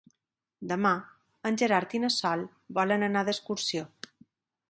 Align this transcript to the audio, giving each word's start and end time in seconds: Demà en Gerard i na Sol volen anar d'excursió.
Demà 0.69 0.93
en 1.49 1.59
Gerard 1.63 1.93
i 1.99 2.01
na 2.05 2.09
Sol 2.15 2.43
volen 2.79 3.09
anar 3.09 3.25
d'excursió. 3.27 3.85